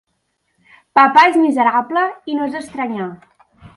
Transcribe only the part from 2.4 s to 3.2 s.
és d'estranyar!